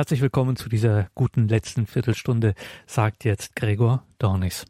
Herzlich 0.00 0.22
willkommen 0.22 0.56
zu 0.56 0.70
dieser 0.70 1.10
guten 1.14 1.46
letzten 1.46 1.86
Viertelstunde, 1.86 2.54
sagt 2.86 3.22
jetzt 3.26 3.54
Gregor 3.54 4.02
Dornis. 4.16 4.64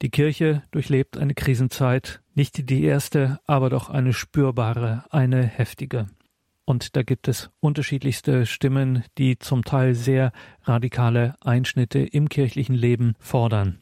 Die 0.00 0.10
Kirche 0.10 0.62
durchlebt 0.70 1.18
eine 1.18 1.34
Krisenzeit, 1.34 2.20
nicht 2.36 2.70
die 2.70 2.84
erste, 2.84 3.40
aber 3.46 3.68
doch 3.68 3.90
eine 3.90 4.12
spürbare, 4.12 5.02
eine 5.10 5.42
heftige. 5.42 6.06
Und 6.64 6.94
da 6.94 7.02
gibt 7.02 7.26
es 7.26 7.50
unterschiedlichste 7.58 8.46
Stimmen, 8.46 9.02
die 9.18 9.40
zum 9.40 9.64
Teil 9.64 9.96
sehr 9.96 10.30
radikale 10.62 11.34
Einschnitte 11.40 11.98
im 11.98 12.28
kirchlichen 12.28 12.76
Leben 12.76 13.16
fordern. 13.18 13.80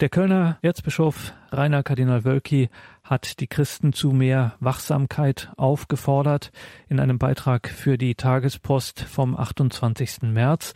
Der 0.00 0.08
Kölner 0.08 0.58
Erzbischof 0.60 1.34
Rainer 1.52 1.84
Kardinal 1.84 2.24
Wölki 2.24 2.68
hat 3.04 3.38
die 3.38 3.46
Christen 3.46 3.92
zu 3.92 4.10
mehr 4.10 4.56
Wachsamkeit 4.58 5.52
aufgefordert. 5.56 6.50
In 6.88 6.98
einem 6.98 7.18
Beitrag 7.18 7.68
für 7.68 7.96
die 7.96 8.16
Tagespost 8.16 9.00
vom 9.00 9.36
28. 9.36 10.22
März 10.22 10.74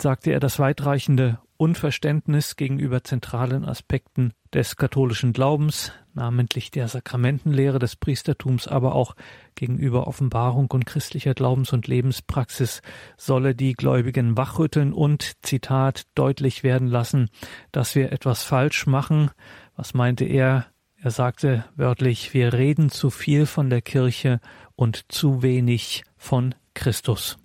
sagte 0.00 0.32
er, 0.32 0.40
das 0.40 0.58
weitreichende 0.58 1.38
Unverständnis 1.60 2.56
gegenüber 2.56 3.04
zentralen 3.04 3.66
Aspekten 3.66 4.32
des 4.54 4.76
katholischen 4.76 5.34
Glaubens, 5.34 5.92
namentlich 6.14 6.70
der 6.70 6.88
Sakramentenlehre 6.88 7.78
des 7.78 7.96
Priestertums, 7.96 8.66
aber 8.66 8.94
auch 8.94 9.14
gegenüber 9.56 10.06
Offenbarung 10.06 10.70
und 10.70 10.86
christlicher 10.86 11.34
Glaubens- 11.34 11.74
und 11.74 11.86
Lebenspraxis 11.86 12.80
solle 13.18 13.54
die 13.54 13.74
Gläubigen 13.74 14.38
wachrütteln 14.38 14.94
und, 14.94 15.34
Zitat, 15.42 16.04
deutlich 16.14 16.62
werden 16.62 16.88
lassen, 16.88 17.28
dass 17.72 17.94
wir 17.94 18.10
etwas 18.10 18.42
falsch 18.42 18.86
machen. 18.86 19.30
Was 19.76 19.92
meinte 19.92 20.24
er? 20.24 20.66
Er 20.96 21.10
sagte 21.10 21.66
wörtlich, 21.76 22.32
wir 22.32 22.54
reden 22.54 22.88
zu 22.88 23.10
viel 23.10 23.44
von 23.44 23.68
der 23.68 23.82
Kirche 23.82 24.40
und 24.76 25.12
zu 25.12 25.42
wenig 25.42 26.04
von 26.16 26.54
Christus. 26.72 27.36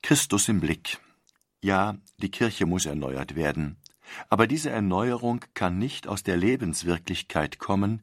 Christus 0.00 0.48
im 0.48 0.60
Blick. 0.60 0.98
Ja, 1.66 1.96
die 2.18 2.30
Kirche 2.30 2.64
muss 2.64 2.86
erneuert 2.86 3.34
werden. 3.34 3.76
Aber 4.28 4.46
diese 4.46 4.70
Erneuerung 4.70 5.40
kann 5.52 5.78
nicht 5.78 6.06
aus 6.06 6.22
der 6.22 6.36
Lebenswirklichkeit 6.36 7.58
kommen, 7.58 8.02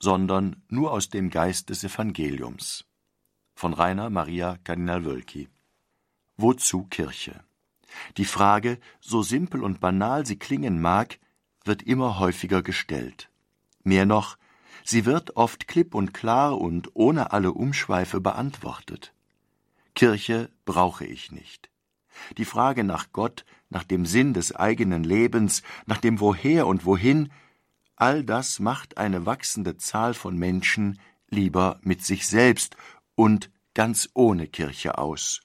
sondern 0.00 0.64
nur 0.68 0.90
aus 0.90 1.10
dem 1.10 1.30
Geist 1.30 1.70
des 1.70 1.84
Evangeliums. 1.84 2.86
Von 3.54 3.72
Rainer 3.72 4.10
Maria 4.10 4.58
Kardinal 4.64 5.04
Wölki. 5.04 5.48
Wozu 6.36 6.88
Kirche? 6.90 7.44
Die 8.16 8.24
Frage, 8.24 8.80
so 8.98 9.22
simpel 9.22 9.62
und 9.62 9.78
banal 9.78 10.26
sie 10.26 10.36
klingen 10.36 10.80
mag, 10.80 11.20
wird 11.64 11.84
immer 11.84 12.18
häufiger 12.18 12.62
gestellt. 12.62 13.30
Mehr 13.84 14.06
noch, 14.06 14.36
sie 14.82 15.06
wird 15.06 15.36
oft 15.36 15.68
klipp 15.68 15.94
und 15.94 16.14
klar 16.14 16.60
und 16.60 16.90
ohne 16.94 17.30
alle 17.30 17.52
Umschweife 17.52 18.20
beantwortet. 18.20 19.14
Kirche 19.94 20.50
brauche 20.64 21.06
ich 21.06 21.30
nicht. 21.30 21.70
Die 22.38 22.44
Frage 22.44 22.84
nach 22.84 23.12
Gott, 23.12 23.44
nach 23.70 23.84
dem 23.84 24.06
Sinn 24.06 24.34
des 24.34 24.54
eigenen 24.54 25.04
Lebens, 25.04 25.62
nach 25.86 25.98
dem 25.98 26.20
Woher 26.20 26.66
und 26.66 26.84
Wohin, 26.84 27.32
all 27.96 28.24
das 28.24 28.58
macht 28.60 28.98
eine 28.98 29.26
wachsende 29.26 29.76
Zahl 29.76 30.14
von 30.14 30.36
Menschen 30.36 31.00
lieber 31.28 31.80
mit 31.82 32.04
sich 32.04 32.26
selbst 32.26 32.76
und 33.14 33.50
ganz 33.74 34.08
ohne 34.14 34.46
Kirche 34.46 34.98
aus. 34.98 35.42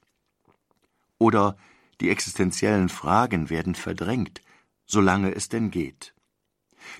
Oder 1.17 1.58
die 2.02 2.09
existenziellen 2.09 2.89
Fragen 2.89 3.50
werden 3.50 3.76
verdrängt, 3.76 4.42
solange 4.86 5.33
es 5.33 5.50
denn 5.50 5.72
geht. 5.72 6.14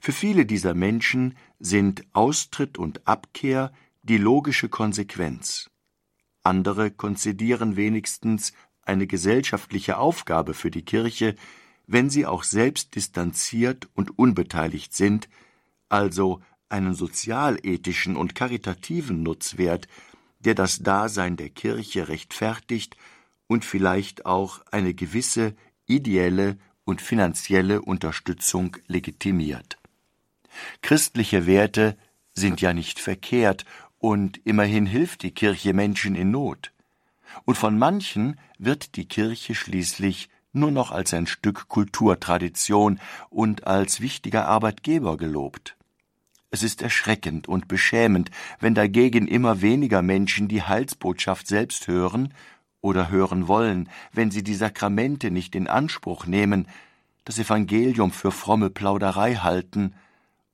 Für 0.02 0.12
viele 0.12 0.46
dieser 0.46 0.74
Menschen 0.74 1.38
sind 1.60 2.04
Austritt 2.14 2.78
und 2.78 3.08
Abkehr 3.08 3.72
die 4.04 4.18
logische 4.18 4.70
Konsequenz. 4.70 5.70
Andere 6.44 6.92
konzidieren 6.92 7.76
wenigstens 7.76 8.54
eine 8.90 9.06
gesellschaftliche 9.06 10.00
Aufgabe 10.00 10.56
für 10.56 10.72
die 10.72 10.82
Kirche, 10.82 11.36
wenn 11.86 12.10
sie 12.10 12.26
auch 12.26 12.44
selbst 12.44 12.96
distanziert 12.96 13.88
und 13.94 14.18
unbeteiligt 14.18 14.96
sind, 14.96 15.30
also 15.90 16.42
einen 16.70 16.96
sozialethischen 16.96 18.16
und 18.16 18.34
karitativen 18.34 19.22
Nutzwert, 19.22 19.88
der 20.40 20.56
das 20.56 20.80
Dasein 20.80 21.38
der 21.38 21.50
Kirche 21.50 22.08
rechtfertigt 22.08 22.98
und 23.48 23.64
vielleicht 23.64 24.26
auch 24.26 24.62
eine 24.72 24.94
gewisse 24.94 25.56
ideelle 25.86 26.58
und 26.84 27.02
finanzielle 27.02 27.82
Unterstützung 27.84 28.76
legitimiert. 28.88 29.78
Christliche 30.82 31.46
Werte 31.46 31.96
sind 32.34 32.60
ja 32.62 32.74
nicht 32.74 33.00
verkehrt, 33.00 33.66
und 34.02 34.40
immerhin 34.46 34.86
hilft 34.86 35.24
die 35.24 35.32
Kirche 35.32 35.74
Menschen 35.74 36.16
in 36.16 36.32
Not 36.32 36.72
und 37.46 37.56
von 37.56 37.78
manchen 37.78 38.40
wird 38.58 38.96
die 38.96 39.08
Kirche 39.08 39.56
schließlich 39.56 40.30
nur 40.52 40.72
noch 40.72 40.92
als 40.92 41.14
ein 41.14 41.28
Stück 41.28 41.68
Kulturtradition 41.68 43.00
und 43.30 43.68
als 43.68 44.02
wichtiger 44.02 44.48
Arbeitgeber 44.48 45.18
gelobt. 45.18 45.78
Es 46.52 46.64
ist 46.64 46.82
erschreckend 46.82 47.48
und 47.48 47.68
beschämend, 47.68 48.32
wenn 48.60 48.74
dagegen 48.74 49.28
immer 49.28 49.62
weniger 49.62 50.02
Menschen 50.02 50.48
die 50.48 50.64
Heilsbotschaft 50.64 51.48
selbst 51.48 51.88
hören 51.88 52.34
oder 52.82 53.10
hören 53.10 53.48
wollen, 53.48 53.90
wenn 54.12 54.32
sie 54.32 54.44
die 54.44 54.56
Sakramente 54.56 55.30
nicht 55.30 55.54
in 55.54 55.68
Anspruch 55.68 56.26
nehmen, 56.26 56.68
das 57.26 57.38
Evangelium 57.38 58.12
für 58.12 58.32
fromme 58.32 58.72
Plauderei 58.72 59.36
halten 59.36 59.94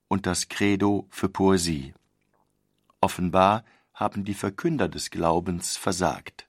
und 0.10 0.26
das 0.26 0.50
Credo 0.50 1.08
für 1.10 1.30
Poesie. 1.30 1.94
Offenbar 3.00 3.64
haben 3.94 4.26
die 4.26 4.34
Verkünder 4.34 4.90
des 4.90 5.10
Glaubens 5.10 5.78
versagt. 5.78 6.45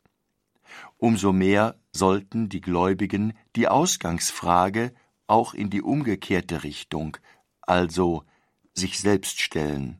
Umso 0.98 1.32
mehr 1.32 1.78
sollten 1.92 2.48
die 2.48 2.60
Gläubigen 2.60 3.34
die 3.54 3.68
Ausgangsfrage 3.68 4.94
auch 5.26 5.54
in 5.54 5.70
die 5.70 5.82
umgekehrte 5.82 6.62
Richtung, 6.62 7.16
also 7.60 8.24
sich 8.72 8.98
selbst 8.98 9.40
stellen, 9.40 9.98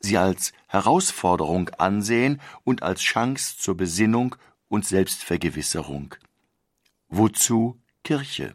sie 0.00 0.18
als 0.18 0.52
Herausforderung 0.66 1.70
ansehen 1.70 2.40
und 2.62 2.82
als 2.82 3.00
Chance 3.00 3.56
zur 3.58 3.76
Besinnung 3.76 4.36
und 4.68 4.86
Selbstvergewisserung. 4.86 6.14
Wozu 7.08 7.80
Kirche? 8.02 8.54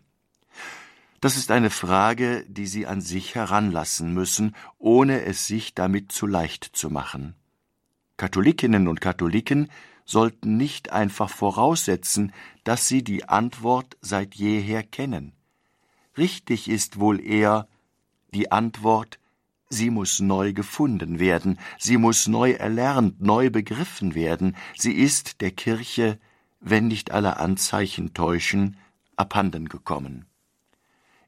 Das 1.21 1.35
ist 1.35 1.51
eine 1.51 1.69
Frage, 1.69 2.45
die 2.47 2.65
Sie 2.65 2.87
an 2.87 3.01
sich 3.01 3.35
heranlassen 3.35 4.13
müssen, 4.13 4.55
ohne 4.77 5.23
es 5.23 5.47
sich 5.47 5.75
damit 5.75 6.13
zu 6.13 6.27
leicht 6.27 6.63
zu 6.63 6.89
machen. 6.89 7.35
Katholikinnen 8.15 8.87
und 8.87 9.01
Katholiken 9.01 9.69
sollten 10.09 10.57
nicht 10.57 10.91
einfach 10.91 11.29
voraussetzen, 11.29 12.33
dass 12.63 12.87
sie 12.87 13.03
die 13.03 13.29
Antwort 13.29 13.95
seit 14.01 14.33
jeher 14.33 14.81
kennen. 14.81 15.33
Richtig 16.17 16.67
ist 16.67 16.99
wohl 16.99 17.23
eher 17.23 17.67
die 18.33 18.51
Antwort, 18.51 19.19
sie 19.69 19.91
muss 19.91 20.19
neu 20.19 20.53
gefunden 20.53 21.19
werden, 21.19 21.59
sie 21.77 21.97
muss 21.97 22.27
neu 22.27 22.53
erlernt, 22.53 23.21
neu 23.21 23.51
begriffen 23.51 24.15
werden, 24.15 24.55
sie 24.75 24.93
ist 24.93 25.41
der 25.41 25.51
Kirche, 25.51 26.19
wenn 26.59 26.87
nicht 26.87 27.11
alle 27.11 27.37
Anzeichen 27.37 28.15
täuschen, 28.15 28.77
abhanden 29.15 29.69
gekommen. 29.69 30.25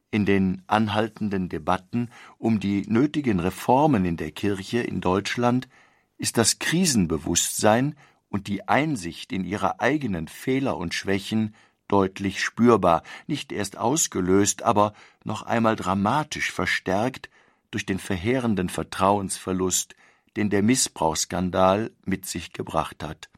In 0.09 0.25
den 0.25 0.63
anhaltenden 0.65 1.49
Debatten 1.49 2.09
um 2.39 2.59
die 2.59 2.81
nötigen 2.87 3.39
Reformen 3.39 4.05
in 4.05 4.17
der 4.17 4.31
Kirche 4.31 4.79
in 4.79 5.01
Deutschland 5.01 5.69
ist 6.17 6.37
das 6.37 6.57
Krisenbewusstsein 6.57 7.95
und 8.31 8.47
die 8.47 8.67
Einsicht 8.67 9.31
in 9.31 9.43
ihre 9.43 9.79
eigenen 9.79 10.27
Fehler 10.27 10.77
und 10.77 10.95
Schwächen 10.95 11.53
deutlich 11.87 12.41
spürbar, 12.41 13.03
nicht 13.27 13.51
erst 13.51 13.77
ausgelöst, 13.77 14.63
aber 14.63 14.93
noch 15.23 15.43
einmal 15.43 15.75
dramatisch 15.75 16.51
verstärkt 16.51 17.29
durch 17.69 17.85
den 17.85 17.99
verheerenden 17.99 18.69
Vertrauensverlust, 18.69 19.95
den 20.37 20.49
der 20.49 20.63
Missbrauchsskandal 20.63 21.91
mit 22.05 22.25
sich 22.25 22.53
gebracht 22.53 23.03
hat. 23.03 23.29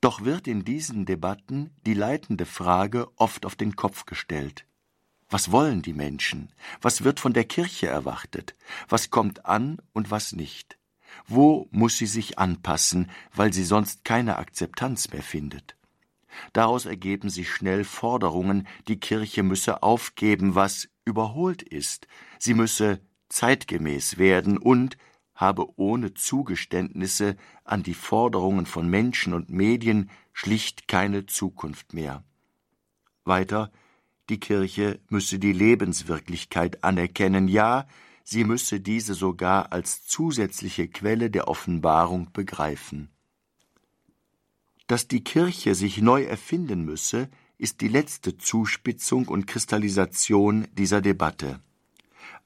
Doch 0.00 0.24
wird 0.24 0.48
in 0.48 0.64
diesen 0.64 1.06
Debatten 1.06 1.70
die 1.86 1.94
leitende 1.94 2.44
Frage 2.44 3.08
oft 3.16 3.46
auf 3.46 3.54
den 3.54 3.76
Kopf 3.76 4.04
gestellt. 4.04 4.66
Was 5.28 5.50
wollen 5.50 5.82
die 5.82 5.94
Menschen? 5.94 6.52
Was 6.80 7.02
wird 7.02 7.18
von 7.18 7.32
der 7.32 7.44
Kirche 7.44 7.86
erwartet? 7.86 8.54
Was 8.88 9.10
kommt 9.10 9.46
an 9.46 9.78
und 9.92 10.10
was 10.10 10.32
nicht? 10.32 10.75
Wo 11.26 11.68
muss 11.70 11.96
sie 11.96 12.06
sich 12.06 12.38
anpassen, 12.38 13.10
weil 13.34 13.52
sie 13.52 13.64
sonst 13.64 14.04
keine 14.04 14.36
Akzeptanz 14.36 15.10
mehr 15.12 15.22
findet? 15.22 15.76
Daraus 16.52 16.86
ergeben 16.86 17.30
sich 17.30 17.50
schnell 17.50 17.84
Forderungen, 17.84 18.66
die 18.88 19.00
Kirche 19.00 19.42
müsse 19.42 19.82
aufgeben, 19.82 20.54
was 20.54 20.88
überholt 21.04 21.62
ist, 21.62 22.06
sie 22.38 22.54
müsse 22.54 23.00
zeitgemäß 23.28 24.18
werden 24.18 24.58
und 24.58 24.96
habe 25.34 25.78
ohne 25.78 26.14
Zugeständnisse 26.14 27.36
an 27.64 27.82
die 27.82 27.94
Forderungen 27.94 28.66
von 28.66 28.88
Menschen 28.88 29.34
und 29.34 29.50
Medien 29.50 30.10
schlicht 30.32 30.88
keine 30.88 31.26
Zukunft 31.26 31.92
mehr. 31.92 32.24
Weiter, 33.24 33.70
die 34.28 34.40
Kirche 34.40 34.98
müsse 35.08 35.38
die 35.38 35.52
Lebenswirklichkeit 35.52 36.82
anerkennen, 36.82 37.48
ja, 37.48 37.86
sie 38.28 38.42
müsse 38.42 38.80
diese 38.80 39.14
sogar 39.14 39.72
als 39.72 40.04
zusätzliche 40.04 40.88
Quelle 40.88 41.30
der 41.30 41.46
Offenbarung 41.46 42.32
begreifen. 42.32 43.08
Dass 44.88 45.06
die 45.06 45.22
Kirche 45.22 45.76
sich 45.76 45.98
neu 45.98 46.24
erfinden 46.24 46.84
müsse, 46.84 47.28
ist 47.56 47.80
die 47.80 47.88
letzte 47.88 48.36
Zuspitzung 48.36 49.28
und 49.28 49.46
Kristallisation 49.46 50.66
dieser 50.72 51.00
Debatte. 51.00 51.60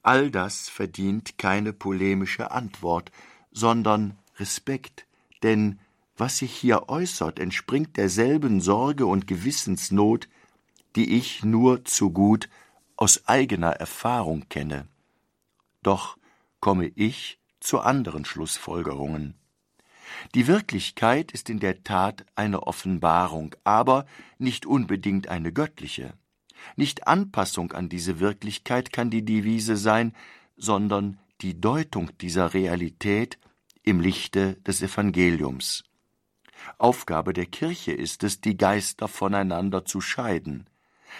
All 0.03 0.29
das 0.29 0.69
verdient 0.69 1.39
keine 1.39 1.73
polemische 1.73 2.51
Antwort, 2.51 3.11
sondern 3.51 4.17
Respekt, 4.37 5.07
denn 5.41 5.79
was 6.15 6.37
sich 6.37 6.53
hier 6.53 6.89
äußert, 6.89 7.39
entspringt 7.39 7.97
derselben 7.97 8.61
Sorge 8.61 9.07
und 9.07 9.25
Gewissensnot, 9.25 10.29
die 10.95 11.17
ich 11.17 11.43
nur 11.43 11.85
zu 11.85 12.11
gut 12.11 12.49
aus 12.97 13.27
eigener 13.27 13.71
Erfahrung 13.71 14.47
kenne. 14.47 14.87
Doch 15.83 16.17
komme 16.59 16.87
ich 16.95 17.39
zu 17.59 17.79
anderen 17.79 18.25
Schlussfolgerungen. 18.25 19.35
Die 20.35 20.47
Wirklichkeit 20.47 21.31
ist 21.31 21.49
in 21.49 21.59
der 21.59 21.83
Tat 21.83 22.25
eine 22.35 22.63
Offenbarung, 22.63 23.55
aber 23.63 24.05
nicht 24.37 24.65
unbedingt 24.65 25.27
eine 25.27 25.53
göttliche. 25.53 26.13
Nicht 26.75 27.07
Anpassung 27.07 27.71
an 27.71 27.89
diese 27.89 28.19
Wirklichkeit 28.19 28.91
kann 28.91 29.09
die 29.09 29.25
Devise 29.25 29.77
sein, 29.77 30.13
sondern 30.57 31.17
die 31.41 31.59
Deutung 31.59 32.15
dieser 32.19 32.53
Realität 32.53 33.39
im 33.83 33.99
Lichte 33.99 34.55
des 34.57 34.81
Evangeliums. 34.81 35.83
Aufgabe 36.77 37.33
der 37.33 37.47
Kirche 37.47 37.91
ist 37.91 38.23
es, 38.23 38.41
die 38.41 38.57
Geister 38.57 39.07
voneinander 39.07 39.85
zu 39.85 40.01
scheiden. 40.01 40.69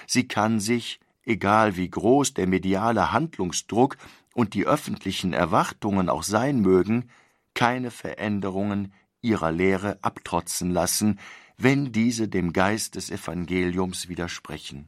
Sie 0.05 0.27
kann 0.27 0.59
sich, 0.59 0.99
egal 1.23 1.75
wie 1.75 1.89
groß 1.89 2.35
der 2.35 2.47
mediale 2.47 3.11
Handlungsdruck 3.11 3.97
und 4.33 4.53
die 4.53 4.65
öffentlichen 4.65 5.33
Erwartungen 5.33 6.09
auch 6.09 6.23
sein 6.23 6.59
mögen, 6.61 7.09
keine 7.53 7.91
Veränderungen 7.91 8.93
ihrer 9.21 9.51
Lehre 9.51 9.99
abtrotzen 10.01 10.71
lassen, 10.71 11.19
wenn 11.57 11.91
diese 11.91 12.27
dem 12.27 12.53
Geist 12.53 12.95
des 12.95 13.11
Evangeliums 13.11 14.09
widersprechen. 14.09 14.87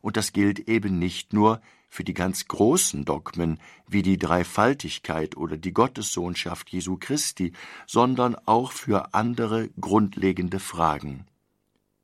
Und 0.00 0.16
das 0.16 0.32
gilt 0.32 0.68
eben 0.68 0.98
nicht 0.98 1.32
nur 1.32 1.60
für 1.88 2.04
die 2.04 2.14
ganz 2.14 2.46
großen 2.46 3.04
Dogmen 3.04 3.58
wie 3.88 4.02
die 4.02 4.18
Dreifaltigkeit 4.18 5.36
oder 5.36 5.56
die 5.56 5.72
Gottessohnschaft 5.72 6.68
Jesu 6.70 6.98
Christi, 7.00 7.52
sondern 7.86 8.36
auch 8.46 8.72
für 8.72 9.14
andere 9.14 9.70
grundlegende 9.80 10.60
Fragen. 10.60 11.26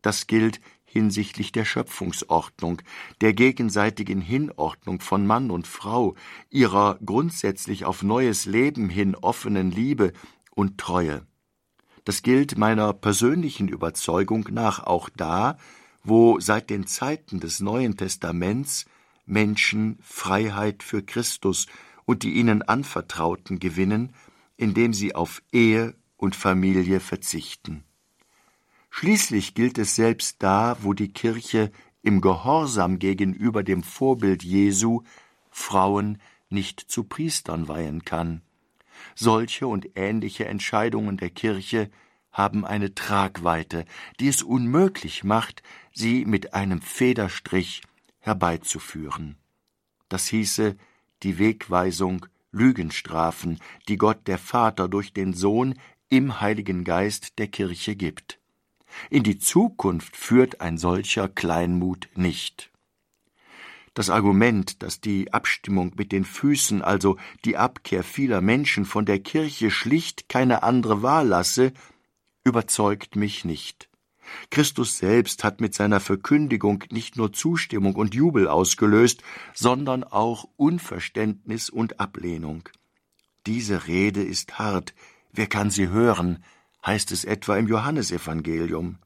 Das 0.02 0.26
gilt 0.26 0.61
hinsichtlich 0.94 1.50
der 1.50 1.64
Schöpfungsordnung, 1.64 2.81
der 3.20 3.32
gegenseitigen 3.32 4.20
Hinordnung 4.20 5.00
von 5.00 5.26
Mann 5.26 5.50
und 5.50 5.67
Frau, 5.67 6.14
ihrer 6.50 7.00
grundsätzlich 7.05 7.85
auf 7.85 8.05
neues 8.05 8.46
Leben 8.46 8.88
hin 8.88 9.17
offenen 9.17 9.73
Liebe 9.73 10.12
und 10.52 10.79
Treue. 10.79 11.26
Das 12.05 12.23
gilt 12.23 12.56
meiner 12.56 12.93
persönlichen 12.93 13.67
Überzeugung 13.67 14.46
nach 14.52 14.85
auch 14.85 15.08
da, 15.08 15.58
wo 16.05 16.38
seit 16.38 16.70
den 16.70 16.87
Zeiten 16.87 17.40
des 17.40 17.58
Neuen 17.58 17.97
Testaments 17.97 18.85
Menschen 19.26 19.99
Freiheit 20.00 20.85
für 20.85 21.02
Christus 21.02 21.67
und 22.05 22.23
die 22.23 22.35
ihnen 22.35 22.62
Anvertrauten 22.62 23.58
gewinnen, 23.58 24.14
indem 24.56 24.94
sie 24.94 25.17
auf 25.17 25.43
Ehe 25.50 25.97
und 26.17 26.37
Familie 26.37 27.00
verzichten. 27.00 27.82
Schließlich 28.96 29.55
gilt 29.55 29.76
es 29.79 29.96
selbst 29.96 30.37
da, 30.38 30.76
wo 30.82 30.93
die 30.93 31.12
Kirche 31.12 31.73
im 32.02 32.20
Gehorsam 32.20 33.00
gegenüber 33.00 33.64
dem 33.64 33.82
Vorbild 33.82 34.44
Jesu 34.44 35.02
Frauen 35.50 36.23
nicht 36.49 36.79
zu 36.79 37.02
Priestern 37.02 37.67
weihen 37.67 38.05
kann. 38.05 38.43
Solche 39.17 39.67
und 39.67 39.88
ähnliche 39.96 40.44
Entscheidungen 40.44 41.17
der 41.17 41.31
Kirche 41.31 41.91
haben 42.31 42.64
eine 42.64 42.94
Tragweite, 42.94 43.85
die 44.20 44.29
es 44.29 44.44
unmöglich 44.44 45.25
macht, 45.25 45.64
sie 45.93 46.25
mit 46.25 46.55
einem 46.55 46.81
Federstrich 46.81 47.82
herbeizuführen. 48.20 49.38
Das 50.08 50.29
hieße 50.29 50.76
die 51.25 51.40
Wegweisung, 51.40 52.26
Lügenstrafen, 52.52 53.58
die 53.88 53.97
Gott 53.97 54.29
der 54.29 54.38
Vater 54.38 54.88
durch 54.88 55.12
den 55.12 55.35
Sohn 55.35 55.75
im 56.11 56.40
Heiligen 56.40 56.85
Geist 56.85 57.40
der 57.40 57.49
Kirche 57.49 57.97
gibt. 57.97 58.38
In 59.11 59.23
die 59.23 59.38
Zukunft 59.38 60.17
führt 60.17 60.61
ein 60.61 60.79
solcher 60.79 61.29
Kleinmut 61.29 62.08
nicht. 62.14 62.70
Das 63.94 64.11
Argument, 64.11 64.82
dass 64.82 65.00
die 65.00 65.32
Abstimmung 65.32 65.93
mit 65.96 66.11
den 66.11 66.25
Füßen, 66.25 66.82
also 66.82 67.17
die 67.44 67.56
Abkehr 67.56 68.02
vieler 68.02 68.41
Menschen 68.41 68.85
von 68.85 69.06
der 69.06 69.20
Kirche 69.20 69.70
schlicht 69.70 70.29
keine 70.29 70.64
andere 70.64 71.02
Wahl 71.02 71.29
lasse, 71.29 71.73
überzeugt 72.43 73.14
mich 73.14 73.44
nicht. 73.44 73.88
Christus 74.50 74.99
selbst 74.99 75.44
hat 75.44 75.61
mit 75.61 75.75
seiner 75.75 76.00
Verkündigung 76.00 76.85
nicht 76.90 77.17
nur 77.17 77.32
Zustimmung 77.32 77.94
und 77.94 78.14
Jubel 78.14 78.49
ausgelöst, 78.49 79.23
sondern 79.52 80.02
auch 80.02 80.49
Unverständnis 80.56 81.70
und 81.70 82.00
Ablehnung. 82.00 82.69
Diese 83.47 83.87
Rede 83.87 84.23
ist 84.23 84.58
hart, 84.58 84.94
wer 85.32 85.47
kann 85.47 85.70
sie 85.70 85.88
hören, 85.88 86.43
heißt 86.86 87.12
es 87.12 87.25
etwa 87.25 87.56
im 87.56 87.66
Johannesevangelium. 87.66 88.98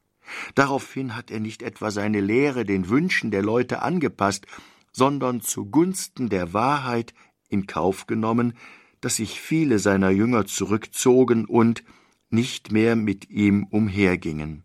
Daraufhin 0.55 1.17
hat 1.17 1.31
er 1.31 1.41
nicht 1.41 1.63
etwa 1.63 1.91
seine 1.91 2.21
Lehre 2.21 2.65
den 2.65 2.89
Wünschen 2.89 3.31
der 3.31 3.43
Leute 3.43 3.83
angepasst, 3.83 4.47
sondern 4.93 5.41
zugunsten 5.41 6.29
der 6.29 6.53
Wahrheit 6.53 7.15
in 7.49 7.67
Kauf 7.67 8.07
genommen, 8.07 8.55
dass 9.01 9.17
sich 9.17 9.41
viele 9.41 9.79
seiner 9.79 10.11
Jünger 10.11 10.47
zurückzogen 10.47 11.45
und 11.45 11.85
nicht 12.31 12.73
mehr 12.73 12.97
mit 12.97 13.31
ihm 13.31 13.65
umhergingen. 13.65 14.65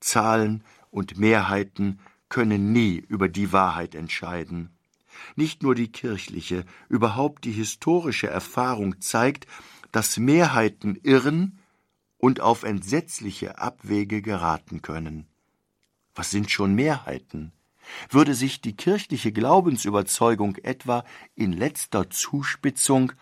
Zahlen 0.00 0.64
und 0.90 1.18
Mehrheiten 1.18 2.00
können 2.28 2.72
nie 2.72 2.96
über 2.96 3.28
die 3.28 3.52
Wahrheit 3.52 3.94
entscheiden. 3.94 4.70
Nicht 5.36 5.62
nur 5.62 5.74
die 5.74 5.92
kirchliche, 5.92 6.64
überhaupt 6.88 7.44
die 7.44 7.52
historische 7.52 8.26
Erfahrung 8.26 9.00
zeigt, 9.00 9.46
dass 9.92 10.16
Mehrheiten 10.16 10.96
irren 11.02 11.60
und 12.24 12.40
auf 12.40 12.62
entsetzliche 12.62 13.58
Abwege 13.58 14.22
geraten 14.22 14.80
können. 14.80 15.26
Was 16.14 16.30
sind 16.30 16.50
schon 16.50 16.74
Mehrheiten? 16.74 17.52
Würde 18.08 18.34
sich 18.34 18.62
die 18.62 18.74
kirchliche 18.74 19.30
Glaubensüberzeugung 19.30 20.56
etwa 20.62 21.04
in 21.34 21.52
letzter 21.52 22.08
Zuspitzung 22.08 23.12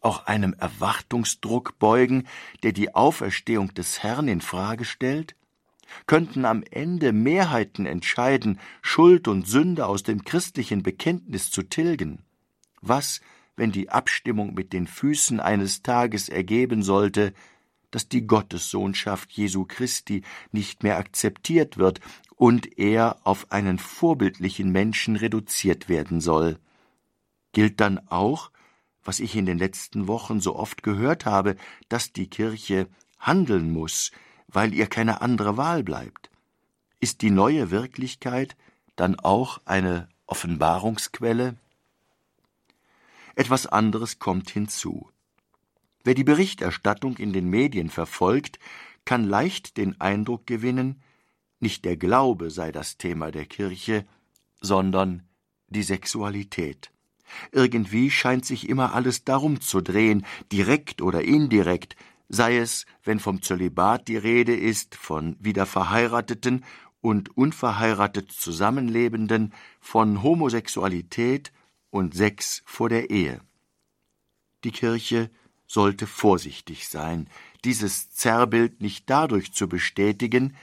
auch 0.00 0.26
einem 0.26 0.54
Erwartungsdruck 0.54 1.80
beugen, 1.80 2.28
der 2.62 2.70
die 2.70 2.94
Auferstehung 2.94 3.74
des 3.74 4.04
Herrn 4.04 4.28
in 4.28 4.40
Frage 4.40 4.84
stellt? 4.84 5.34
könnten 6.06 6.44
am 6.44 6.62
Ende 6.70 7.12
Mehrheiten 7.12 7.84
entscheiden, 7.84 8.60
Schuld 8.80 9.26
und 9.26 9.48
Sünde 9.48 9.86
aus 9.86 10.04
dem 10.04 10.24
christlichen 10.24 10.84
Bekenntnis 10.84 11.50
zu 11.50 11.64
tilgen. 11.64 12.20
Was, 12.80 13.20
wenn 13.56 13.72
die 13.72 13.90
Abstimmung 13.90 14.54
mit 14.54 14.72
den 14.72 14.86
Füßen 14.86 15.40
eines 15.40 15.82
Tages 15.82 16.28
ergeben 16.28 16.84
sollte, 16.84 17.34
dass 17.92 18.08
die 18.08 18.26
Gottessohnschaft 18.26 19.30
Jesu 19.30 19.64
Christi 19.64 20.22
nicht 20.50 20.82
mehr 20.82 20.98
akzeptiert 20.98 21.78
wird 21.78 22.00
und 22.34 22.76
er 22.78 23.18
auf 23.22 23.52
einen 23.52 23.78
vorbildlichen 23.78 24.72
Menschen 24.72 25.14
reduziert 25.14 25.88
werden 25.88 26.20
soll. 26.20 26.58
Gilt 27.52 27.78
dann 27.78 28.00
auch, 28.08 28.50
was 29.04 29.20
ich 29.20 29.36
in 29.36 29.46
den 29.46 29.58
letzten 29.58 30.08
Wochen 30.08 30.40
so 30.40 30.56
oft 30.56 30.82
gehört 30.82 31.26
habe, 31.26 31.54
dass 31.88 32.12
die 32.12 32.28
Kirche 32.28 32.88
handeln 33.18 33.70
muss, 33.70 34.10
weil 34.48 34.74
ihr 34.74 34.86
keine 34.88 35.20
andere 35.20 35.56
Wahl 35.56 35.84
bleibt. 35.84 36.30
Ist 36.98 37.22
die 37.22 37.30
neue 37.30 37.70
Wirklichkeit 37.70 38.56
dann 38.96 39.18
auch 39.20 39.60
eine 39.64 40.08
Offenbarungsquelle? 40.26 41.56
Etwas 43.34 43.66
anderes 43.66 44.18
kommt 44.18 44.50
hinzu. 44.50 45.11
Wer 46.04 46.14
die 46.14 46.24
Berichterstattung 46.24 47.16
in 47.16 47.32
den 47.32 47.48
Medien 47.48 47.88
verfolgt, 47.88 48.58
kann 49.04 49.24
leicht 49.24 49.76
den 49.76 50.00
Eindruck 50.00 50.46
gewinnen, 50.46 51.02
nicht 51.60 51.84
der 51.84 51.96
Glaube 51.96 52.50
sei 52.50 52.72
das 52.72 52.98
Thema 52.98 53.30
der 53.30 53.46
Kirche, 53.46 54.04
sondern 54.60 55.22
die 55.68 55.82
Sexualität. 55.82 56.90
Irgendwie 57.52 58.10
scheint 58.10 58.44
sich 58.44 58.68
immer 58.68 58.94
alles 58.94 59.24
darum 59.24 59.60
zu 59.60 59.80
drehen, 59.80 60.26
direkt 60.50 61.02
oder 61.02 61.22
indirekt, 61.22 61.96
sei 62.28 62.58
es, 62.58 62.86
wenn 63.04 63.20
vom 63.20 63.42
Zölibat 63.42 64.08
die 64.08 64.16
Rede 64.16 64.54
ist, 64.54 64.94
von 64.96 65.36
wiederverheirateten 65.38 66.64
und 67.00 67.36
unverheiratet 67.36 68.32
Zusammenlebenden, 68.32 69.52
von 69.80 70.22
Homosexualität 70.22 71.52
und 71.90 72.14
Sex 72.14 72.62
vor 72.64 72.88
der 72.88 73.10
Ehe. 73.10 73.40
Die 74.64 74.70
Kirche 74.70 75.30
sollte 75.72 76.06
vorsichtig 76.06 76.86
sein, 76.86 77.28
dieses 77.64 78.10
Zerrbild 78.10 78.82
nicht 78.82 79.08
dadurch 79.08 79.54
zu 79.54 79.70
bestätigen, 79.70 80.54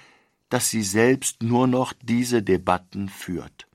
dass 0.49 0.69
sie 0.69 0.83
selbst 0.83 1.41
nur 1.41 1.65
noch 1.65 1.93
diese 2.03 2.43
Debatten 2.43 3.09
führt. 3.09 3.67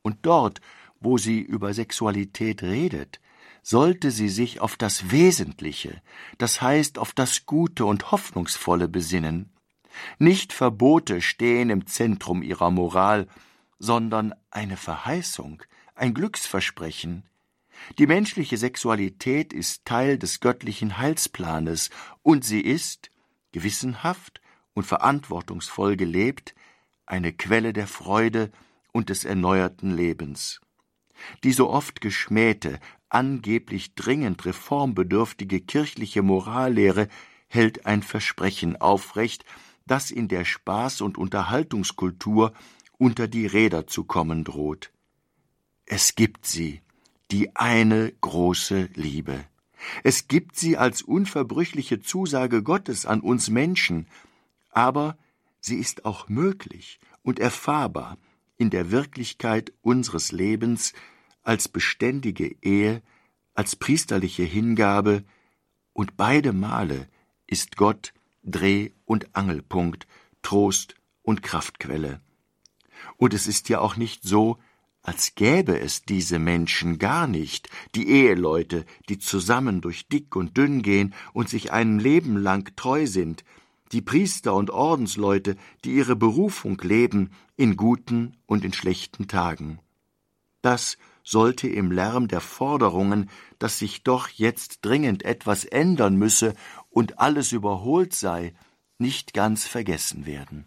Und 0.00 0.16
dort, 0.22 0.62
wo 1.00 1.18
sie 1.18 1.40
über 1.40 1.74
Sexualität 1.74 2.62
redet, 2.62 3.20
sollte 3.62 4.10
sie 4.10 4.30
sich 4.30 4.60
auf 4.60 4.76
das 4.76 5.10
Wesentliche, 5.10 6.00
das 6.38 6.62
heißt 6.62 6.98
auf 6.98 7.12
das 7.12 7.44
Gute 7.44 7.84
und 7.84 8.10
Hoffnungsvolle 8.10 8.88
besinnen. 8.88 9.52
Nicht 10.18 10.54
Verbote 10.54 11.20
stehen 11.20 11.68
im 11.68 11.86
Zentrum 11.86 12.42
ihrer 12.42 12.70
Moral, 12.70 13.28
sondern 13.78 14.34
eine 14.50 14.78
Verheißung, 14.78 15.62
ein 15.94 16.14
Glücksversprechen. 16.14 17.24
Die 17.98 18.06
menschliche 18.06 18.56
Sexualität 18.56 19.52
ist 19.52 19.84
Teil 19.84 20.18
des 20.18 20.40
göttlichen 20.40 20.98
Heilsplanes, 20.98 21.90
und 22.22 22.44
sie 22.44 22.60
ist, 22.60 23.10
gewissenhaft 23.52 24.40
und 24.74 24.84
verantwortungsvoll 24.84 25.96
gelebt, 25.96 26.54
eine 27.06 27.32
Quelle 27.32 27.72
der 27.72 27.86
Freude 27.86 28.50
und 28.92 29.10
des 29.10 29.24
erneuerten 29.24 29.94
Lebens. 29.94 30.60
Die 31.42 31.52
so 31.52 31.70
oft 31.70 32.00
geschmähte, 32.00 32.80
angeblich 33.08 33.94
dringend 33.94 34.44
reformbedürftige 34.44 35.60
kirchliche 35.60 36.22
Morallehre 36.22 37.08
hält 37.46 37.86
ein 37.86 38.02
Versprechen 38.02 38.80
aufrecht, 38.80 39.44
das 39.86 40.10
in 40.10 40.28
der 40.28 40.44
Spaß- 40.44 41.02
und 41.02 41.18
Unterhaltungskultur 41.18 42.52
unter 42.98 43.28
die 43.28 43.46
Räder 43.46 43.86
zu 43.86 44.04
kommen 44.04 44.44
droht. 44.44 44.92
Es 45.86 46.14
gibt 46.14 46.46
sie, 46.46 46.80
die 47.34 47.56
eine 47.56 48.12
große 48.20 48.90
Liebe. 48.94 49.44
Es 50.04 50.28
gibt 50.28 50.54
sie 50.54 50.76
als 50.76 51.02
unverbrüchliche 51.02 51.98
Zusage 51.98 52.62
Gottes 52.62 53.06
an 53.06 53.22
uns 53.22 53.50
Menschen, 53.50 54.06
aber 54.70 55.18
sie 55.60 55.78
ist 55.78 56.04
auch 56.04 56.28
möglich 56.28 57.00
und 57.24 57.40
erfahrbar 57.40 58.18
in 58.56 58.70
der 58.70 58.92
Wirklichkeit 58.92 59.72
unseres 59.82 60.30
Lebens 60.30 60.92
als 61.42 61.66
beständige 61.66 62.54
Ehe, 62.62 63.02
als 63.54 63.74
priesterliche 63.74 64.44
Hingabe, 64.44 65.24
und 65.92 66.16
beide 66.16 66.52
Male 66.52 67.08
ist 67.48 67.76
Gott 67.76 68.14
Dreh- 68.44 68.92
und 69.06 69.34
Angelpunkt, 69.34 70.06
Trost 70.42 70.94
und 71.22 71.42
Kraftquelle. 71.42 72.20
Und 73.16 73.34
es 73.34 73.48
ist 73.48 73.68
ja 73.70 73.80
auch 73.80 73.96
nicht 73.96 74.22
so, 74.22 74.58
als 75.04 75.34
gäbe 75.34 75.78
es 75.78 76.02
diese 76.02 76.38
Menschen 76.38 76.98
gar 76.98 77.26
nicht, 77.26 77.68
die 77.94 78.08
Eheleute, 78.08 78.86
die 79.10 79.18
zusammen 79.18 79.82
durch 79.82 80.08
dick 80.08 80.34
und 80.34 80.56
dünn 80.56 80.80
gehen 80.80 81.14
und 81.34 81.50
sich 81.50 81.72
einem 81.72 81.98
Leben 81.98 82.38
lang 82.38 82.74
treu 82.74 83.06
sind, 83.06 83.44
die 83.92 84.00
Priester 84.00 84.54
und 84.54 84.70
Ordensleute, 84.70 85.56
die 85.84 85.92
ihre 85.92 86.16
Berufung 86.16 86.80
leben 86.80 87.32
in 87.56 87.76
guten 87.76 88.38
und 88.46 88.64
in 88.64 88.72
schlechten 88.72 89.28
Tagen. 89.28 89.78
Das 90.62 90.96
sollte 91.22 91.68
im 91.68 91.92
Lärm 91.92 92.26
der 92.26 92.40
Forderungen, 92.40 93.28
dass 93.58 93.78
sich 93.78 94.04
doch 94.04 94.28
jetzt 94.28 94.86
dringend 94.86 95.22
etwas 95.22 95.66
ändern 95.66 96.16
müsse 96.16 96.54
und 96.88 97.18
alles 97.18 97.52
überholt 97.52 98.14
sei, 98.14 98.54
nicht 98.96 99.34
ganz 99.34 99.66
vergessen 99.66 100.24
werden. 100.24 100.66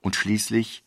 Und 0.00 0.16
schließlich 0.16 0.85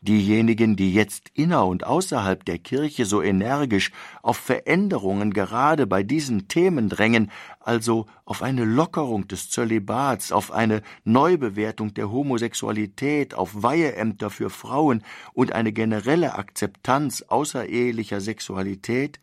diejenigen, 0.00 0.76
die 0.76 0.92
jetzt 0.92 1.30
inner 1.34 1.66
und 1.66 1.84
außerhalb 1.84 2.44
der 2.44 2.58
Kirche 2.58 3.04
so 3.04 3.20
energisch 3.20 3.90
auf 4.22 4.36
Veränderungen 4.36 5.32
gerade 5.32 5.86
bei 5.86 6.02
diesen 6.02 6.46
Themen 6.46 6.88
drängen, 6.88 7.30
also 7.60 8.06
auf 8.24 8.42
eine 8.42 8.64
Lockerung 8.64 9.26
des 9.26 9.50
Zölibats, 9.50 10.30
auf 10.30 10.52
eine 10.52 10.82
Neubewertung 11.04 11.94
der 11.94 12.10
Homosexualität, 12.10 13.34
auf 13.34 13.62
Weiheämter 13.62 14.30
für 14.30 14.50
Frauen 14.50 15.02
und 15.32 15.52
eine 15.52 15.72
generelle 15.72 16.34
Akzeptanz 16.36 17.22
außerehelicher 17.22 18.20
Sexualität, 18.20 19.20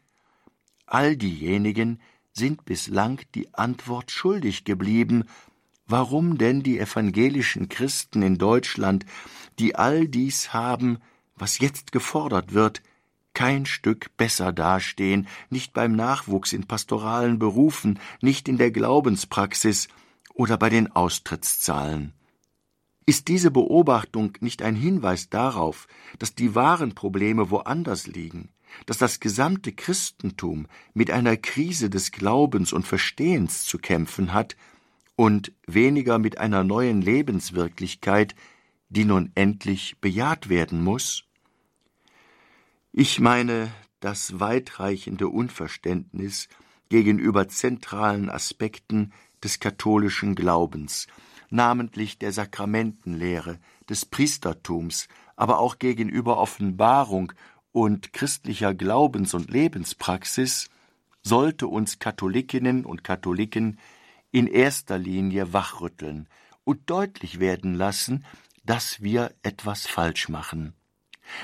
all 0.86 1.16
diejenigen 1.16 2.00
sind 2.34 2.66
bislang 2.66 3.22
die 3.34 3.54
Antwort 3.54 4.12
schuldig 4.12 4.66
geblieben, 4.66 5.24
warum 5.88 6.38
denn 6.38 6.64
die 6.64 6.80
evangelischen 6.80 7.70
Christen 7.70 8.22
in 8.22 8.38
Deutschland 8.38 9.06
die 9.60 9.76
all 9.76 10.08
dies 10.08 10.54
haben, 10.54 10.98
was 11.36 11.60
jetzt 11.60 11.92
gefordert 11.92 12.54
wird, 12.54 12.82
kein 13.34 13.66
Stück 13.66 14.16
besser 14.18 14.52
dastehen, 14.54 15.28
nicht 15.50 15.74
beim 15.74 15.96
Nachwuchs 15.96 16.54
in 16.54 16.66
pastoralen 16.66 17.38
Berufen, 17.38 18.00
nicht 18.22 18.48
in 18.48 18.58
der 18.58 18.72
Glaubenspraxis 18.72 19.90
oder 20.34 20.58
bei 20.58 20.70
den 20.70 20.92
Austrittszahlen. 20.92 22.14
Ist 23.06 23.28
diese 23.28 23.52
Beobachtung 23.52 24.34
nicht 24.40 24.64
ein 24.64 24.76
Hinweis 24.76 25.30
darauf, 25.30 25.88
dass 26.18 26.34
die 26.34 26.56
wahren 26.56 26.96
Probleme 26.96 27.52
woanders 27.52 28.08
liegen, 28.08 28.50
dass 28.88 28.98
das 28.98 29.20
gesamte 29.20 29.74
Christentum 29.74 30.68
mit 30.94 31.12
einer 31.12 31.38
Krise 31.38 31.90
des 31.90 32.12
Glaubens 32.12 32.74
und 32.74 32.88
Verstehens 32.88 33.66
zu 33.66 33.78
kämpfen 33.78 34.34
hat 34.34 34.56
und 35.16 35.52
weniger 35.66 36.20
mit 36.20 36.38
einer 36.38 36.64
neuen 36.64 37.02
Lebenswirklichkeit, 37.02 38.36
die 38.90 39.06
nun 39.06 39.32
endlich 39.36 39.98
bejaht 40.00 40.50
werden 40.50 40.84
muss? 40.84 41.24
Ich 42.92 43.20
meine 43.20 43.72
das 44.00 44.40
weitreichende 44.40 45.28
Unverständnis 45.28 46.48
gegenüber 46.90 47.48
zentralen 47.48 48.30
Aspekten 48.30 49.12
des 49.44 49.60
katholischen 49.60 50.36
Glaubens, 50.36 51.08
namentlich 51.50 52.18
der 52.20 52.32
Sakramentenlehre, 52.32 53.60
des 53.90 54.06
Priestertums, 54.06 55.08
aber 55.36 55.60
auch 55.60 55.80
gegenüber 55.80 56.38
Offenbarung 56.38 57.34
und 57.72 58.14
christlicher 58.14 58.74
Glaubens- 58.74 59.34
und 59.34 59.52
Lebenspraxis, 59.52 60.70
sollte 61.22 61.68
uns 61.68 62.00
Katholikinnen 62.00 62.86
und 62.86 63.04
Katholiken 63.04 63.80
in 64.36 64.48
erster 64.48 64.98
Linie 64.98 65.54
wachrütteln 65.54 66.28
und 66.66 66.90
deutlich 66.90 67.40
werden 67.40 67.74
lassen, 67.74 68.26
dass 68.66 69.02
wir 69.02 69.34
etwas 69.44 69.88
falsch 69.88 70.28
machen. 70.28 70.74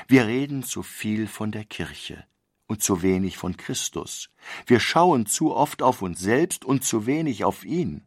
Wir 0.09 0.27
reden 0.27 0.61
zu 0.61 0.83
viel 0.83 1.27
von 1.27 1.53
der 1.53 1.63
Kirche 1.63 2.25
und 2.67 2.83
zu 2.83 3.01
wenig 3.01 3.37
von 3.37 3.55
Christus. 3.55 4.29
Wir 4.65 4.81
schauen 4.81 5.25
zu 5.25 5.55
oft 5.55 5.81
auf 5.81 6.01
uns 6.01 6.19
selbst 6.19 6.65
und 6.65 6.83
zu 6.83 7.05
wenig 7.05 7.45
auf 7.45 7.63
ihn. 7.63 8.03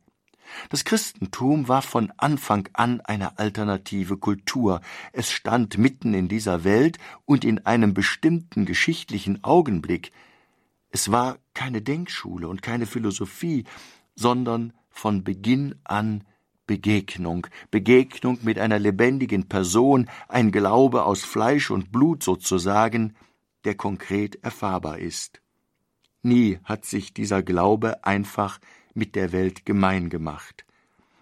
Das 0.68 0.84
Christentum 0.84 1.66
war 1.66 1.80
von 1.80 2.12
Anfang 2.18 2.68
an 2.74 3.00
eine 3.00 3.38
alternative 3.38 4.18
Kultur. 4.18 4.82
Es 5.14 5.32
stand 5.32 5.78
mitten 5.78 6.12
in 6.12 6.28
dieser 6.28 6.62
Welt 6.62 6.98
und 7.24 7.46
in 7.46 7.64
einem 7.64 7.94
bestimmten 7.94 8.66
geschichtlichen 8.66 9.44
Augenblick. 9.44 10.12
Es 10.90 11.10
war 11.10 11.38
keine 11.54 11.80
Denkschule 11.80 12.48
und 12.48 12.60
keine 12.60 12.84
Philosophie, 12.84 13.64
sondern 14.14 14.72
von 14.90 15.24
Beginn 15.24 15.74
an 15.84 16.24
Begegnung, 16.66 17.46
Begegnung 17.70 18.38
mit 18.42 18.58
einer 18.58 18.78
lebendigen 18.78 19.48
Person, 19.48 20.08
ein 20.28 20.50
Glaube 20.50 21.04
aus 21.04 21.22
Fleisch 21.22 21.70
und 21.70 21.92
Blut 21.92 22.22
sozusagen, 22.22 23.14
der 23.64 23.74
konkret 23.74 24.36
erfahrbar 24.42 24.98
ist. 24.98 25.42
Nie 26.22 26.58
hat 26.64 26.86
sich 26.86 27.12
dieser 27.12 27.42
Glaube 27.42 28.04
einfach 28.04 28.58
mit 28.94 29.14
der 29.14 29.32
Welt 29.32 29.66
gemein 29.66 30.08
gemacht. 30.08 30.64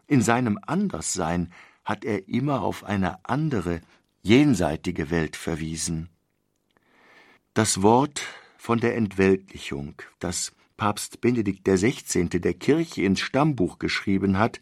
In 0.06 0.22
seinem 0.22 0.58
Anderssein 0.64 1.52
hat 1.84 2.04
er 2.04 2.28
immer 2.28 2.62
auf 2.62 2.84
eine 2.84 3.24
andere, 3.24 3.80
jenseitige 4.22 5.10
Welt 5.10 5.36
verwiesen. 5.36 6.08
Das 7.54 7.82
Wort 7.82 8.22
von 8.56 8.78
der 8.78 8.96
Entweltlichung, 8.96 9.94
das 10.20 10.52
Papst 10.82 11.20
Benedikt 11.20 11.64
XVI. 11.64 12.28
der 12.28 12.54
Kirche 12.54 13.02
ins 13.02 13.20
Stammbuch 13.20 13.78
geschrieben 13.78 14.36
hat, 14.36 14.60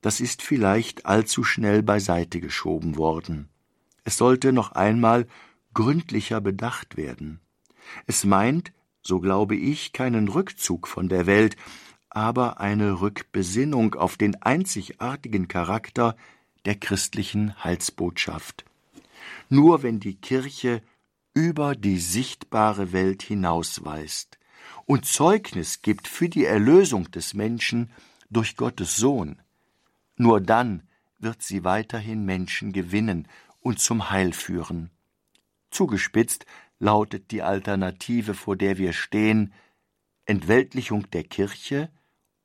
das 0.00 0.20
ist 0.20 0.42
vielleicht 0.42 1.06
allzu 1.06 1.42
schnell 1.42 1.82
beiseite 1.82 2.40
geschoben 2.40 2.96
worden. 2.96 3.48
Es 4.04 4.16
sollte 4.16 4.52
noch 4.52 4.70
einmal 4.70 5.26
gründlicher 5.72 6.40
bedacht 6.40 6.96
werden. 6.96 7.40
Es 8.06 8.22
meint, 8.22 8.72
so 9.02 9.18
glaube 9.18 9.56
ich, 9.56 9.92
keinen 9.92 10.28
Rückzug 10.28 10.86
von 10.86 11.08
der 11.08 11.26
Welt, 11.26 11.56
aber 12.10 12.60
eine 12.60 13.00
Rückbesinnung 13.00 13.96
auf 13.96 14.16
den 14.16 14.40
einzigartigen 14.40 15.48
Charakter 15.48 16.16
der 16.64 16.76
christlichen 16.76 17.64
Heilsbotschaft. 17.64 18.64
Nur 19.48 19.82
wenn 19.82 19.98
die 19.98 20.14
Kirche 20.14 20.80
über 21.32 21.74
die 21.74 21.98
sichtbare 21.98 22.92
Welt 22.92 23.24
hinausweist 23.24 24.38
und 24.86 25.06
Zeugnis 25.06 25.82
gibt 25.82 26.08
für 26.08 26.28
die 26.28 26.44
Erlösung 26.44 27.10
des 27.10 27.34
Menschen 27.34 27.90
durch 28.30 28.56
Gottes 28.56 28.96
Sohn, 28.96 29.40
nur 30.16 30.40
dann 30.40 30.82
wird 31.18 31.42
sie 31.42 31.64
weiterhin 31.64 32.24
Menschen 32.24 32.72
gewinnen 32.72 33.28
und 33.60 33.78
zum 33.80 34.10
Heil 34.10 34.32
führen. 34.32 34.90
Zugespitzt 35.70 36.46
lautet 36.78 37.30
die 37.30 37.42
Alternative, 37.42 38.34
vor 38.34 38.56
der 38.56 38.78
wir 38.78 38.92
stehen, 38.92 39.52
Entweltlichung 40.26 41.10
der 41.10 41.24
Kirche 41.24 41.90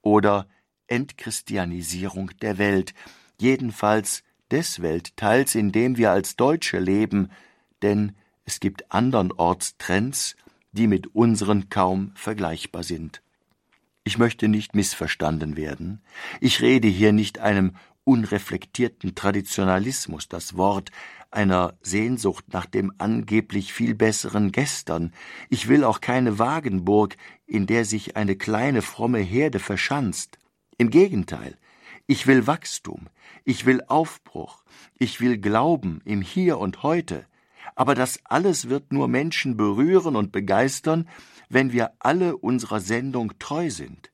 oder 0.02 0.48
Entchristianisierung 0.88 2.32
der 2.42 2.58
Welt, 2.58 2.94
jedenfalls 3.40 4.24
des 4.50 4.82
Weltteils, 4.82 5.56
in 5.56 5.72
dem 5.72 5.98
wir 5.98 6.12
als 6.12 6.36
Deutsche 6.36 6.80
leben, 6.80 7.30
denn 7.82 8.16
es 8.46 8.60
gibt 8.60 8.92
andernorts 8.92 9.78
Trends, 9.78 10.36
die 10.80 10.88
mit 10.88 11.14
unseren 11.14 11.70
kaum 11.70 12.12
vergleichbar 12.16 12.84
sind. 12.84 13.22
Ich 14.06 14.18
möchte 14.18 14.48
nicht 14.48 14.76
missverstanden 14.76 15.58
werden. 15.58 16.02
Ich 16.40 16.62
rede 16.62 16.88
hier 16.88 17.12
nicht 17.12 17.40
einem 17.40 17.74
unreflektierten 18.06 19.14
Traditionalismus 19.14 20.30
das 20.30 20.56
Wort, 20.56 20.90
einer 21.32 21.78
Sehnsucht 21.82 22.46
nach 22.54 22.66
dem 22.66 22.94
angeblich 22.98 23.74
viel 23.74 23.94
besseren 23.94 24.54
Gestern. 24.54 25.12
Ich 25.50 25.68
will 25.68 25.84
auch 25.84 26.00
keine 26.00 26.40
Wagenburg, 26.40 27.18
in 27.46 27.68
der 27.68 27.84
sich 27.84 28.16
eine 28.16 28.38
kleine 28.38 28.82
fromme 28.82 29.20
Herde 29.20 29.60
verschanzt. 29.60 30.40
Im 30.78 30.90
Gegenteil, 30.90 31.58
ich 32.08 32.26
will 32.26 32.48
Wachstum, 32.48 33.10
ich 33.44 33.66
will 33.66 33.84
Aufbruch, 33.88 34.64
ich 34.98 35.20
will 35.20 35.38
Glauben 35.40 36.02
im 36.06 36.22
Hier 36.22 36.58
und 36.58 36.84
heute. 36.84 37.26
Aber 37.80 37.96
das 37.96 38.20
alles 38.26 38.68
wird 38.68 38.92
nur 38.92 39.08
Menschen 39.08 39.56
berühren 39.56 40.18
und 40.18 40.34
begeistern, 40.34 41.08
wenn 41.48 41.72
wir 41.72 41.94
alle 42.00 42.36
unserer 42.36 42.82
Sendung 42.82 43.40
treu 43.40 43.70
sind. 43.70 44.12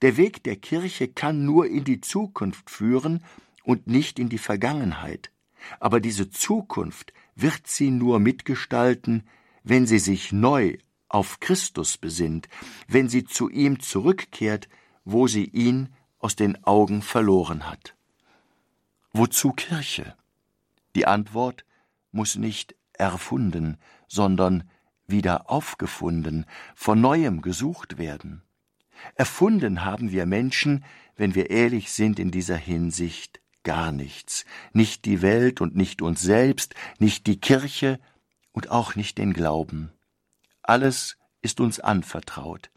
Der 0.00 0.16
Weg 0.16 0.44
der 0.44 0.54
Kirche 0.54 1.08
kann 1.08 1.44
nur 1.44 1.66
in 1.66 1.82
die 1.82 2.00
Zukunft 2.00 2.70
führen 2.70 3.24
und 3.64 3.88
nicht 3.88 4.20
in 4.20 4.28
die 4.28 4.38
Vergangenheit. 4.38 5.32
Aber 5.80 5.98
diese 5.98 6.30
Zukunft 6.30 7.12
wird 7.34 7.66
sie 7.66 7.90
nur 7.90 8.20
mitgestalten, 8.20 9.24
wenn 9.64 9.88
sie 9.88 9.98
sich 9.98 10.30
neu 10.30 10.78
auf 11.08 11.40
Christus 11.40 11.98
besinnt, 11.98 12.48
wenn 12.86 13.08
sie 13.08 13.24
zu 13.24 13.50
ihm 13.50 13.80
zurückkehrt, 13.80 14.68
wo 15.04 15.26
sie 15.26 15.46
ihn 15.46 15.88
aus 16.20 16.36
den 16.36 16.62
Augen 16.62 17.02
verloren 17.02 17.68
hat. 17.68 17.96
Wozu 19.12 19.50
Kirche? 19.50 20.14
Die 20.94 21.08
Antwort 21.08 21.64
muss 22.12 22.36
nicht 22.36 22.76
erfunden, 23.00 23.78
sondern 24.08 24.64
wieder 25.06 25.50
aufgefunden, 25.50 26.46
von 26.74 27.00
neuem 27.00 27.42
gesucht 27.42 27.98
werden. 27.98 28.42
Erfunden 29.14 29.84
haben 29.84 30.12
wir 30.12 30.26
Menschen, 30.26 30.84
wenn 31.16 31.34
wir 31.34 31.50
ehrlich 31.50 31.90
sind 31.90 32.18
in 32.18 32.30
dieser 32.30 32.56
Hinsicht, 32.56 33.40
gar 33.62 33.92
nichts, 33.92 34.44
nicht 34.72 35.04
die 35.04 35.22
Welt 35.22 35.60
und 35.60 35.76
nicht 35.76 36.02
uns 36.02 36.20
selbst, 36.20 36.74
nicht 36.98 37.26
die 37.26 37.40
Kirche 37.40 37.98
und 38.52 38.70
auch 38.70 38.94
nicht 38.94 39.18
den 39.18 39.32
Glauben. 39.32 39.92
Alles 40.62 41.16
ist 41.42 41.60
uns 41.60 41.80
anvertraut. 41.80 42.70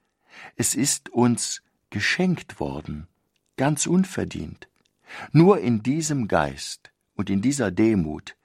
Es 0.55 0.75
ist 0.75 1.09
uns 1.09 1.61
geschenkt 1.89 2.59
worden, 2.59 3.07
ganz 3.55 3.85
unverdient. 3.85 4.67
Nur 5.31 5.59
in 5.59 5.83
diesem 5.83 6.27
Geist 6.27 6.91
und 7.13 7.29
in 7.29 7.41
dieser 7.41 7.71
Demut 7.71 8.35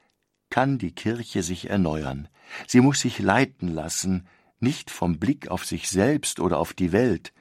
kann 0.51 0.79
die 0.79 0.93
Kirche 0.93 1.43
sich 1.43 1.71
erneuern. 1.71 2.29
Sie 2.67 2.81
muss 2.81 3.01
sich 3.01 3.19
leiten 3.19 3.69
lassen, 3.69 4.27
nicht 4.61 4.91
vom 4.91 5.19
Blick 5.19 5.49
auf 5.49 5.65
sich 5.65 5.89
selbst 5.89 6.41
oder 6.41 6.59
auf 6.59 6.73
die 6.73 6.93
Welt, 6.93 7.33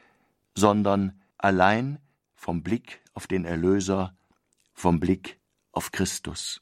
sondern 0.55 1.19
allein 1.37 1.99
vom 2.35 2.63
Blick 2.63 3.01
auf 3.13 3.27
den 3.27 3.45
Erlöser, 3.45 4.15
vom 4.73 4.99
Blick 4.99 5.39
auf 5.71 5.91
Christus. 5.91 6.61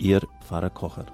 Ihr 0.00 0.22
Pfarrer 0.40 0.70
Kocher. 0.70 1.04